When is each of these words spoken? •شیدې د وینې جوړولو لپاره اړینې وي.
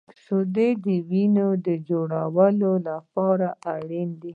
•شیدې 0.23 0.69
د 0.83 0.85
وینې 1.09 1.73
جوړولو 1.89 2.71
لپاره 2.87 3.47
اړینې 3.73 4.15
وي. 4.21 4.29